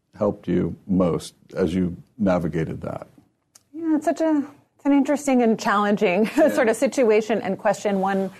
helped 0.15 0.47
you 0.47 0.75
most 0.87 1.33
as 1.55 1.73
you 1.73 1.95
navigated 2.17 2.81
that? 2.81 3.07
Yeah, 3.73 3.95
it's 3.95 4.05
such 4.05 4.21
a 4.21 4.45
it's 4.75 4.85
an 4.85 4.93
interesting 4.93 5.41
and 5.43 5.59
challenging 5.59 6.29
yeah. 6.37 6.49
sort 6.53 6.69
of 6.69 6.75
situation 6.75 7.41
and 7.41 7.57
question. 7.57 7.99
One 7.99 8.31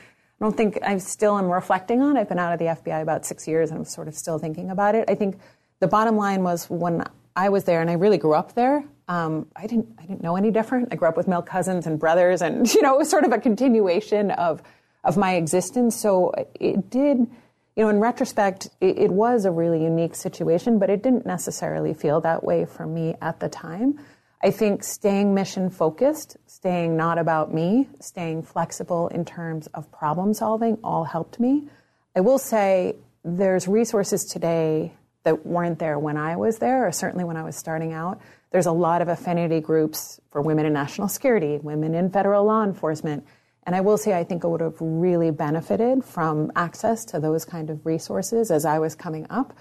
I 0.42 0.46
don't 0.46 0.58
think 0.58 0.80
I 0.82 0.98
still 0.98 1.38
am 1.38 1.52
reflecting 1.52 2.02
on. 2.02 2.18
I've 2.18 2.28
been 2.28 2.40
out 2.40 2.52
of 2.52 2.58
the 2.58 2.66
FBI 2.66 3.02
about 3.02 3.28
six 3.28 3.48
years, 3.48 3.70
and 3.70 3.80
I'm 3.80 3.86
sort 3.86 4.08
of 4.08 4.16
still 4.16 4.40
thinking 4.40 4.72
about 4.72 4.96
it. 4.96 5.06
I 5.08 5.14
think 5.14 5.38
the 5.80 5.88
bottom 5.88 6.18
line 6.18 6.42
was 6.42 6.68
when 6.68 7.04
I 7.36 7.50
was 7.50 7.66
there, 7.66 7.80
and 7.80 7.92
I 7.92 7.94
really 7.94 8.18
grew 8.18 8.34
up 8.34 8.56
there. 8.56 8.84
Um, 9.08 9.48
I 9.56 9.68
didn't 9.68 9.90
I 10.00 10.02
didn't 10.02 10.24
know 10.24 10.36
any 10.36 10.50
different. 10.50 10.90
I 10.92 10.96
grew 10.96 11.08
up 11.08 11.16
with 11.16 11.28
male 11.28 11.44
cousins 11.44 11.86
and 11.86 12.00
brothers, 12.00 12.42
and 12.42 12.72
you 12.74 12.82
know 12.82 12.96
it 12.96 12.98
was 12.98 13.10
sort 13.10 13.24
of 13.24 13.32
a 13.32 13.38
continuation 13.38 14.32
of 14.32 14.64
of 15.04 15.16
my 15.16 15.36
existence. 15.36 15.96
So 15.96 16.34
it 16.60 16.90
did 16.90 17.28
you 17.76 17.84
know, 17.84 17.90
in 17.90 18.00
retrospect, 18.00 18.70
it, 18.82 18.98
it, 18.98 19.12
was 19.12 19.46
a 19.46 19.52
really 19.52 19.82
unique 19.84 20.16
situation, 20.16 20.78
but 20.78 20.90
it 20.90 21.02
didn't 21.02 21.26
necessarily 21.26 21.94
feel 21.94 22.20
that 22.22 22.44
way 22.44 22.66
for 22.66 22.86
me 22.86 23.16
at 23.22 23.40
the 23.40 23.48
time. 23.48 24.00
I 24.44 24.52
think 24.52 24.84
staying 24.84 25.34
mission 25.34 25.70
focused, 25.70 26.36
staying 26.48 26.98
not 26.98 27.18
about 27.18 27.54
me, 27.54 27.88
staying 28.00 28.44
flexible 28.44 29.08
in 29.10 29.24
terms 29.24 29.68
of 29.68 29.92
problem 29.92 30.34
solving 30.34 30.80
all 30.84 31.04
helped 31.04 31.40
me. 31.40 31.70
I 32.16 32.22
will 32.22 32.40
say 32.40 32.96
there's 33.24 33.68
resources 33.68 34.26
today 34.26 34.94
that 35.24 35.46
weren't 35.46 35.80
there 35.80 36.00
when 36.00 36.18
I 36.18 36.36
was 36.36 36.58
there, 36.58 36.88
or 36.88 36.92
certainly 36.92 37.24
when 37.24 37.38
I 37.38 37.44
was 37.44 37.56
starting 37.56 37.94
out. 37.94 38.20
There's 38.52 38.66
a 38.66 38.72
lot 38.72 39.02
of 39.02 39.08
affinity 39.08 39.62
groups 39.62 40.20
for 40.32 40.42
women 40.42 40.66
in 40.66 40.74
national 40.74 41.08
security, 41.08 41.60
women 41.62 41.94
in 41.94 42.10
federal 42.10 42.44
law 42.44 42.64
enforcement 42.64 43.26
and 43.66 43.76
I 43.76 43.82
will 43.82 43.98
say, 43.98 44.18
I 44.18 44.24
think 44.24 44.44
I 44.44 44.48
would 44.48 44.62
have 44.62 44.78
really 44.80 45.32
benefited 45.32 46.04
from 46.04 46.52
access 46.56 47.06
to 47.06 47.20
those 47.20 47.46
kind 47.46 47.70
of 47.70 47.86
resources 47.86 48.52
as 48.52 48.66
I 48.66 48.80
was 48.80 48.96
coming 48.96 49.28
up. 49.30 49.54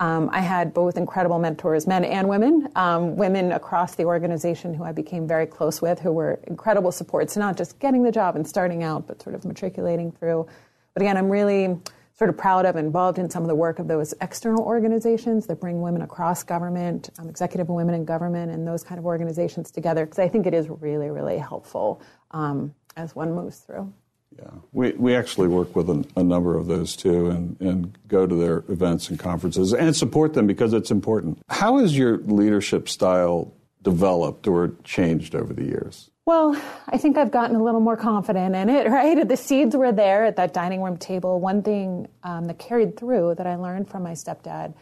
Um, 0.00 0.30
I 0.32 0.40
had 0.40 0.72
both 0.72 0.96
incredible 0.96 1.40
mentors, 1.40 1.88
men 1.88 2.04
and 2.04 2.28
women, 2.28 2.68
um, 2.76 3.16
women 3.16 3.50
across 3.50 3.96
the 3.96 4.04
organization 4.04 4.72
who 4.72 4.84
I 4.84 4.92
became 4.92 5.26
very 5.26 5.46
close 5.46 5.82
with, 5.82 5.98
who 5.98 6.12
were 6.12 6.38
incredible 6.46 6.92
supports, 6.92 7.36
not 7.36 7.56
just 7.56 7.80
getting 7.80 8.04
the 8.04 8.12
job 8.12 8.36
and 8.36 8.46
starting 8.46 8.84
out, 8.84 9.08
but 9.08 9.20
sort 9.20 9.34
of 9.34 9.44
matriculating 9.44 10.12
through. 10.12 10.46
But 10.94 11.02
again, 11.02 11.16
I'm 11.16 11.28
really 11.28 11.80
sort 12.16 12.30
of 12.30 12.36
proud 12.36 12.64
of, 12.64 12.76
involved 12.76 13.18
in 13.18 13.28
some 13.30 13.42
of 13.42 13.48
the 13.48 13.54
work 13.56 13.80
of 13.80 13.88
those 13.88 14.12
external 14.20 14.64
organizations 14.64 15.46
that 15.46 15.60
bring 15.60 15.80
women 15.80 16.02
across 16.02 16.44
government, 16.44 17.10
um, 17.18 17.28
executive 17.28 17.68
women 17.68 17.94
in 17.94 18.04
government, 18.04 18.52
and 18.52 18.66
those 18.66 18.84
kind 18.84 19.00
of 19.00 19.06
organizations 19.06 19.70
together, 19.70 20.04
because 20.04 20.18
I 20.18 20.28
think 20.28 20.46
it 20.46 20.54
is 20.54 20.68
really, 20.68 21.10
really 21.10 21.38
helpful 21.38 22.00
um, 22.32 22.74
as 22.98 23.14
one 23.14 23.32
moves 23.32 23.58
through. 23.60 23.92
Yeah, 24.36 24.50
we, 24.72 24.92
we 24.92 25.16
actually 25.16 25.48
work 25.48 25.74
with 25.74 25.88
a, 25.88 26.04
a, 26.16 26.22
number 26.22 26.56
of 26.56 26.66
those 26.66 26.94
too 26.94 27.30
and, 27.30 27.58
and 27.60 27.98
go 28.06 28.26
to 28.26 28.34
their 28.34 28.58
events 28.68 29.08
and 29.08 29.18
conferences 29.18 29.72
and 29.72 29.96
support 29.96 30.34
them 30.34 30.46
because 30.46 30.74
it's 30.74 30.90
important. 30.90 31.40
How 31.48 31.78
has 31.78 31.96
your 31.96 32.18
leadership 32.18 32.90
style 32.90 33.54
developed 33.82 34.46
or 34.46 34.74
changed 34.84 35.34
over 35.34 35.54
the 35.54 35.64
years? 35.64 36.10
Well, 36.26 36.60
I 36.86 36.98
think 36.98 37.16
I've 37.16 37.30
gotten 37.30 37.56
a 37.56 37.62
little 37.62 37.80
more 37.80 37.96
confident 37.96 38.54
in 38.54 38.68
it, 38.68 38.86
right? 38.90 39.26
The 39.26 39.36
seeds 39.36 39.74
were 39.74 39.92
there 39.92 40.26
at 40.26 40.36
that 40.36 40.52
dining 40.52 40.82
room 40.82 40.98
table. 40.98 41.40
One 41.40 41.62
thing 41.62 42.08
um, 42.22 42.44
that 42.44 42.58
carried 42.58 42.98
through 42.98 43.36
that 43.36 43.46
I 43.46 43.56
learned 43.56 43.88
from 43.88 44.02
my 44.02 44.12
stepdad 44.12 44.74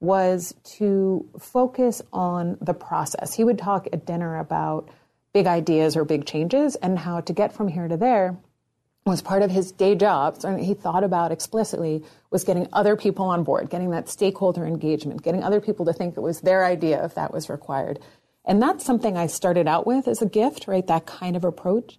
was 0.00 0.54
to 0.76 1.24
focus 1.38 2.02
on 2.12 2.58
the 2.60 2.74
process. 2.74 3.32
He 3.32 3.44
would 3.44 3.58
talk 3.58 3.86
at 3.92 4.06
dinner 4.06 4.38
about 4.38 4.88
big 5.32 5.46
ideas 5.46 5.96
or 5.96 6.04
big 6.04 6.24
changes 6.24 6.76
and 6.76 6.98
how 6.98 7.20
to 7.20 7.32
get 7.32 7.52
from 7.52 7.68
here 7.68 7.88
to 7.88 7.96
there 7.96 8.36
was 9.08 9.22
part 9.22 9.42
of 9.42 9.50
his 9.50 9.72
day 9.72 9.94
job, 9.94 10.38
and 10.44 10.60
he 10.60 10.74
thought 10.74 11.02
about 11.02 11.32
explicitly, 11.32 12.04
was 12.30 12.44
getting 12.44 12.68
other 12.72 12.94
people 12.94 13.24
on 13.26 13.42
board, 13.42 13.70
getting 13.70 13.90
that 13.90 14.08
stakeholder 14.08 14.66
engagement, 14.66 15.22
getting 15.22 15.42
other 15.42 15.60
people 15.60 15.86
to 15.86 15.92
think 15.92 16.16
it 16.16 16.20
was 16.20 16.42
their 16.42 16.64
idea 16.64 17.04
if 17.04 17.14
that 17.14 17.32
was 17.32 17.48
required. 17.48 17.98
And 18.44 18.62
that's 18.62 18.84
something 18.84 19.16
I 19.16 19.26
started 19.26 19.66
out 19.66 19.86
with 19.86 20.08
as 20.08 20.22
a 20.22 20.26
gift, 20.26 20.68
right? 20.68 20.86
That 20.86 21.06
kind 21.06 21.36
of 21.36 21.44
approach. 21.44 21.98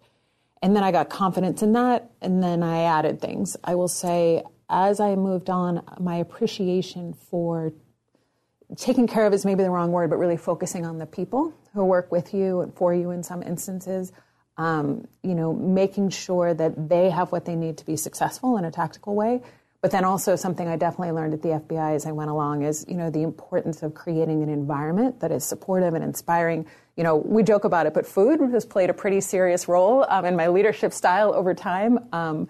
And 0.62 0.76
then 0.76 0.84
I 0.84 0.92
got 0.92 1.10
confidence 1.10 1.62
in 1.62 1.74
that, 1.74 2.10
and 2.22 2.44
then 2.44 2.64
I 2.64 2.84
added 2.84 3.22
things. 3.22 3.58
I 3.64 3.76
will 3.76 3.88
say, 3.88 4.44
as 4.70 5.00
I 5.00 5.16
moved 5.16 5.50
on, 5.50 5.84
my 6.00 6.18
appreciation 6.18 7.14
for 7.14 7.74
taking 8.78 9.08
care 9.08 9.26
of 9.26 9.34
is 9.34 9.46
maybe 9.46 9.64
the 9.64 9.72
wrong 9.72 9.92
word, 9.92 10.10
but 10.10 10.18
really 10.18 10.38
focusing 10.38 10.86
on 10.86 10.98
the 10.98 11.06
people 11.06 11.54
who 11.74 11.86
work 11.86 12.12
with 12.12 12.34
you 12.34 12.62
and 12.62 12.74
for 12.74 12.94
you 12.94 13.12
in 13.12 13.24
some 13.24 13.42
instances. 13.44 14.12
Um, 14.58 15.08
you 15.24 15.36
know, 15.36 15.54
making 15.54 16.10
sure 16.10 16.54
that 16.54 16.90
they 16.90 17.10
have 17.10 17.32
what 17.32 17.46
they 17.46 17.56
need 17.56 17.78
to 17.78 17.86
be 17.86 17.96
successful 17.96 18.58
in 18.58 18.66
a 18.66 18.72
tactical 18.72 19.16
way. 19.16 19.42
But 19.82 19.92
then 19.92 20.04
also 20.04 20.36
something 20.36 20.68
I 20.68 20.76
definitely 20.76 21.14
learned 21.14 21.34
at 21.34 21.42
the 21.42 21.50
FBI 21.50 21.96
as 21.96 22.06
I 22.06 22.12
went 22.12 22.30
along 22.30 22.64
is, 22.64 22.86
you 22.90 22.96
know, 22.96 23.10
the 23.10 23.22
importance 23.24 23.82
of 23.82 23.94
creating 23.94 24.44
an 24.44 24.50
environment 24.50 25.22
that 25.22 25.32
is 25.32 25.46
supportive 25.46 25.94
and 25.94 26.04
inspiring. 26.04 26.66
You 26.98 27.06
know, 27.06 27.16
we 27.16 27.44
joke 27.44 27.64
about 27.64 27.86
it, 27.86 27.94
but 27.94 28.06
food 28.06 28.42
has 28.52 28.66
played 28.66 28.90
a 28.90 28.94
pretty 28.94 29.22
serious 29.22 29.70
role 29.70 30.06
um, 30.10 30.26
in 30.26 30.36
my 30.36 30.50
leadership 30.50 30.92
style 30.92 31.34
over 31.34 31.54
time. 31.54 32.00
Um, 32.12 32.50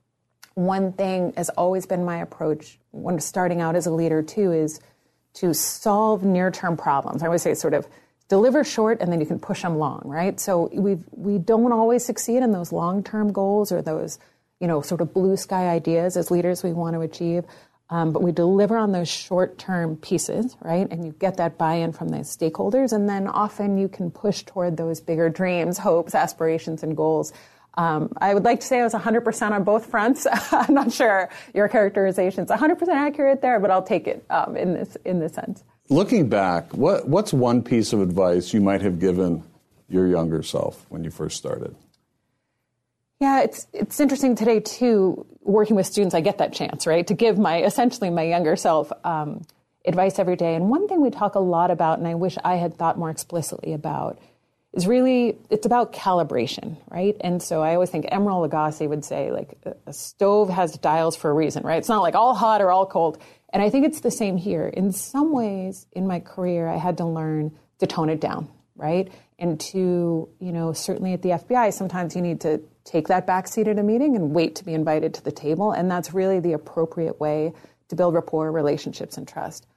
one 0.53 0.93
thing 0.93 1.33
has 1.37 1.49
always 1.49 1.85
been 1.85 2.03
my 2.03 2.17
approach 2.17 2.77
when 2.91 3.19
starting 3.19 3.61
out 3.61 3.75
as 3.75 3.85
a 3.85 3.91
leader 3.91 4.21
too 4.21 4.51
is 4.51 4.79
to 5.33 5.53
solve 5.53 6.23
near-term 6.23 6.75
problems. 6.77 7.23
I 7.23 7.27
always 7.27 7.41
say 7.41 7.53
sort 7.53 7.73
of 7.73 7.87
deliver 8.27 8.63
short 8.63 8.99
and 9.01 9.11
then 9.11 9.19
you 9.19 9.25
can 9.25 9.39
push 9.39 9.61
them 9.61 9.77
long, 9.77 10.01
right? 10.05 10.39
So 10.39 10.69
we 10.73 10.97
we 11.11 11.37
don't 11.37 11.71
always 11.71 12.03
succeed 12.03 12.43
in 12.43 12.51
those 12.51 12.71
long-term 12.71 13.31
goals 13.31 13.71
or 13.71 13.81
those 13.81 14.19
you 14.59 14.67
know 14.67 14.81
sort 14.81 15.01
of 15.01 15.13
blue 15.13 15.37
sky 15.37 15.69
ideas 15.69 16.17
as 16.17 16.31
leaders 16.31 16.63
we 16.63 16.73
want 16.73 16.95
to 16.95 17.01
achieve. 17.01 17.45
Um, 17.91 18.13
but 18.13 18.23
we 18.23 18.31
deliver 18.31 18.77
on 18.77 18.93
those 18.93 19.09
short-term 19.09 19.97
pieces, 19.97 20.55
right? 20.61 20.87
And 20.89 21.05
you 21.05 21.11
get 21.11 21.37
that 21.37 21.57
buy-in 21.57 21.91
from 21.91 22.07
those 22.07 22.35
stakeholders, 22.35 22.93
and 22.93 23.07
then 23.07 23.27
often 23.27 23.77
you 23.77 23.89
can 23.89 24.09
push 24.09 24.43
toward 24.43 24.77
those 24.77 25.01
bigger 25.01 25.29
dreams, 25.29 25.77
hopes, 25.77 26.15
aspirations, 26.15 26.83
and 26.83 26.95
goals 26.95 27.33
um, 27.75 28.11
I 28.17 28.33
would 28.33 28.43
like 28.43 28.59
to 28.59 28.67
say 28.67 28.81
I 28.81 28.83
was 28.83 28.93
100% 28.93 29.51
on 29.51 29.63
both 29.63 29.85
fronts. 29.85 30.27
I'm 30.51 30.73
not 30.73 30.91
sure 30.91 31.29
your 31.53 31.67
characterization 31.67 32.43
is 32.43 32.49
100% 32.49 32.87
accurate 32.89 33.41
there, 33.41 33.59
but 33.59 33.71
I'll 33.71 33.83
take 33.83 34.07
it 34.07 34.25
um, 34.29 34.57
in 34.57 34.73
this 34.73 34.97
in 35.05 35.19
this 35.19 35.33
sense. 35.33 35.63
Looking 35.89 36.29
back, 36.29 36.73
what, 36.73 37.07
what's 37.07 37.33
one 37.33 37.63
piece 37.63 37.91
of 37.91 38.01
advice 38.01 38.53
you 38.53 38.61
might 38.61 38.81
have 38.81 38.99
given 38.99 39.43
your 39.89 40.07
younger 40.07 40.41
self 40.41 40.85
when 40.89 41.03
you 41.03 41.11
first 41.11 41.37
started? 41.37 41.75
Yeah, 43.21 43.41
it's 43.41 43.67
it's 43.71 43.99
interesting 43.99 44.35
today 44.35 44.59
too. 44.59 45.27
Working 45.41 45.75
with 45.75 45.85
students, 45.85 46.15
I 46.15 46.21
get 46.21 46.39
that 46.39 46.53
chance, 46.53 46.87
right, 46.87 47.05
to 47.05 47.13
give 47.13 47.37
my 47.37 47.61
essentially 47.61 48.09
my 48.09 48.23
younger 48.23 48.55
self 48.55 48.91
um, 49.03 49.43
advice 49.85 50.17
every 50.17 50.35
day. 50.35 50.55
And 50.55 50.71
one 50.71 50.87
thing 50.87 51.01
we 51.01 51.11
talk 51.11 51.35
a 51.35 51.39
lot 51.39 51.69
about, 51.69 51.99
and 51.99 52.07
I 52.07 52.15
wish 52.15 52.35
I 52.43 52.55
had 52.55 52.77
thought 52.77 52.97
more 52.97 53.11
explicitly 53.11 53.73
about, 53.73 54.17
is 54.73 54.87
really 54.87 55.37
it's 55.51 55.67
about 55.67 55.93
calibration, 55.93 56.77
right? 56.89 57.15
And 57.21 57.43
so 57.43 57.61
I 57.61 57.75
always 57.75 57.91
think 57.91 58.07
Emeril 58.07 58.49
Lagasse 58.49 58.89
would 58.89 59.05
say 59.05 59.31
like 59.31 59.55
a 59.85 59.93
stove 59.93 60.49
has 60.49 60.75
dials 60.79 61.15
for 61.15 61.29
a 61.29 61.33
reason, 61.33 61.61
right? 61.61 61.77
It's 61.77 61.89
not 61.89 62.01
like 62.01 62.15
all 62.15 62.33
hot 62.33 62.59
or 62.59 62.71
all 62.71 62.87
cold. 62.87 63.21
And 63.53 63.61
I 63.61 63.69
think 63.69 63.85
it's 63.85 63.99
the 63.99 64.09
same 64.09 64.35
here. 64.35 64.67
In 64.67 64.91
some 64.91 65.31
ways, 65.31 65.85
in 65.91 66.07
my 66.07 66.21
career, 66.21 66.67
I 66.67 66.77
had 66.77 66.97
to 66.97 67.05
learn 67.05 67.51
to 67.77 67.85
tone 67.85 68.09
it 68.09 68.19
down, 68.19 68.49
right? 68.75 69.11
And 69.37 69.59
to, 69.59 70.27
you 70.39 70.51
know, 70.51 70.73
certainly 70.73 71.13
at 71.13 71.21
the 71.21 71.29
FBI, 71.29 71.71
sometimes 71.71 72.15
you 72.15 72.23
need 72.23 72.41
to 72.41 72.61
take 72.83 73.07
that 73.07 73.27
back 73.27 73.47
seat 73.47 73.67
at 73.67 73.79
a 73.79 73.83
meeting 73.83 74.15
and 74.15 74.33
wait 74.33 74.55
to 74.55 74.65
be 74.65 74.73
invited 74.73 75.13
to 75.15 75.23
the 75.23 75.31
table. 75.31 75.71
And 75.71 75.89
that's 75.89 76.13
really 76.13 76.39
the 76.39 76.53
appropriate 76.53 77.19
way 77.19 77.53
to 77.89 77.95
build 77.95 78.13
rapport, 78.13 78.51
relationships, 78.51 79.17
and 79.17 79.27
trust. 79.27 79.67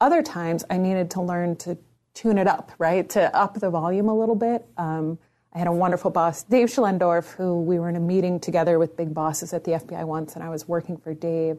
Other 0.00 0.22
times, 0.22 0.64
I 0.70 0.78
needed 0.78 1.10
to 1.12 1.22
learn 1.22 1.56
to 1.56 1.78
tune 2.14 2.38
it 2.38 2.46
up, 2.46 2.72
right? 2.78 3.08
To 3.10 3.34
up 3.36 3.54
the 3.54 3.70
volume 3.70 4.08
a 4.08 4.16
little 4.16 4.34
bit. 4.34 4.66
Um, 4.76 5.18
I 5.52 5.58
had 5.58 5.68
a 5.68 5.72
wonderful 5.72 6.10
boss, 6.10 6.42
Dave 6.42 6.68
Schlendorf, 6.68 7.32
who 7.34 7.62
we 7.62 7.78
were 7.78 7.88
in 7.88 7.96
a 7.96 8.00
meeting 8.00 8.40
together 8.40 8.78
with 8.78 8.96
big 8.96 9.14
bosses 9.14 9.54
at 9.54 9.64
the 9.64 9.72
FBI 9.72 10.04
once, 10.04 10.34
and 10.34 10.44
I 10.44 10.50
was 10.50 10.68
working 10.68 10.98
for 10.98 11.14
Dave. 11.14 11.58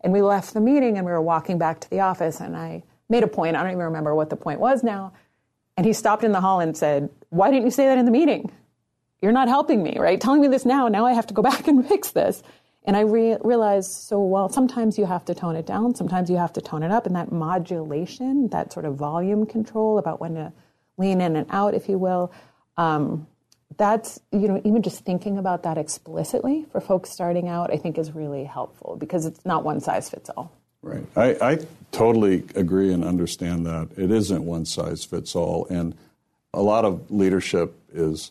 And 0.00 0.12
we 0.12 0.22
left 0.22 0.54
the 0.54 0.60
meeting 0.60 0.96
and 0.96 1.06
we 1.06 1.12
were 1.12 1.20
walking 1.20 1.58
back 1.58 1.80
to 1.80 1.90
the 1.90 2.00
office, 2.00 2.40
and 2.40 2.56
I 2.56 2.84
made 3.08 3.22
a 3.22 3.26
point. 3.26 3.56
I 3.56 3.62
don't 3.62 3.72
even 3.72 3.84
remember 3.84 4.14
what 4.14 4.30
the 4.30 4.36
point 4.36 4.60
was 4.60 4.82
now. 4.82 5.12
And 5.76 5.84
he 5.84 5.92
stopped 5.92 6.24
in 6.24 6.32
the 6.32 6.40
hall 6.40 6.60
and 6.60 6.76
said, 6.76 7.10
Why 7.30 7.50
didn't 7.50 7.64
you 7.64 7.70
say 7.70 7.86
that 7.86 7.98
in 7.98 8.04
the 8.04 8.10
meeting? 8.10 8.50
You're 9.24 9.32
not 9.32 9.48
helping 9.48 9.82
me, 9.82 9.96
right? 9.98 10.20
Telling 10.20 10.42
me 10.42 10.48
this 10.48 10.66
now. 10.66 10.86
Now 10.86 11.06
I 11.06 11.14
have 11.14 11.26
to 11.28 11.34
go 11.34 11.40
back 11.50 11.66
and 11.66 11.86
fix 11.88 12.10
this. 12.10 12.42
And 12.84 12.94
I 12.94 13.00
re- 13.00 13.38
realized 13.42 13.90
so 13.90 14.20
well, 14.20 14.50
sometimes 14.50 14.98
you 14.98 15.06
have 15.06 15.24
to 15.24 15.34
tone 15.34 15.56
it 15.56 15.64
down, 15.64 15.94
sometimes 15.94 16.28
you 16.28 16.36
have 16.36 16.52
to 16.52 16.60
tone 16.60 16.82
it 16.82 16.90
up. 16.90 17.06
And 17.06 17.16
that 17.16 17.32
modulation, 17.32 18.48
that 18.48 18.74
sort 18.74 18.84
of 18.84 18.96
volume 18.96 19.46
control 19.46 19.96
about 19.96 20.20
when 20.20 20.34
to 20.34 20.52
lean 20.98 21.22
in 21.22 21.36
and 21.36 21.46
out, 21.48 21.72
if 21.72 21.88
you 21.88 21.96
will, 21.96 22.34
um, 22.76 23.26
that's, 23.78 24.20
you 24.30 24.46
know, 24.46 24.60
even 24.62 24.82
just 24.82 25.06
thinking 25.06 25.38
about 25.38 25.62
that 25.62 25.78
explicitly 25.78 26.66
for 26.70 26.82
folks 26.82 27.10
starting 27.10 27.48
out, 27.48 27.72
I 27.72 27.78
think 27.78 27.96
is 27.96 28.14
really 28.14 28.44
helpful 28.44 28.96
because 28.96 29.24
it's 29.24 29.42
not 29.46 29.64
one 29.64 29.80
size 29.80 30.10
fits 30.10 30.28
all. 30.36 30.52
Right. 30.82 31.06
I, 31.16 31.36
I 31.40 31.58
totally 31.92 32.44
agree 32.54 32.92
and 32.92 33.02
understand 33.02 33.64
that. 33.64 33.88
It 33.96 34.10
isn't 34.10 34.44
one 34.44 34.66
size 34.66 35.02
fits 35.02 35.34
all. 35.34 35.66
And 35.70 35.94
a 36.52 36.60
lot 36.60 36.84
of 36.84 37.10
leadership 37.10 37.74
is 37.90 38.30